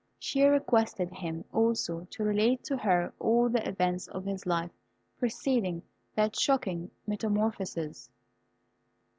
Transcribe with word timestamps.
She 0.17 0.41
requested 0.45 1.11
him 1.11 1.45
also 1.53 2.07
to 2.09 2.23
relate 2.23 2.63
to 2.63 2.75
her 2.75 3.13
all 3.19 3.49
the 3.49 3.69
events 3.69 4.07
of 4.07 4.25
his 4.25 4.47
life 4.47 4.71
preceding 5.19 5.83
that 6.15 6.35
shocking 6.35 6.89
metamorphosis. 7.05 8.09